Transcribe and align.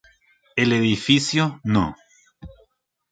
El 0.55 0.73
Edificio 0.73 1.59
No. 1.63 1.95